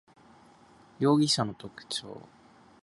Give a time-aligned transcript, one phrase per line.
[0.97, 2.23] 容疑者の特徴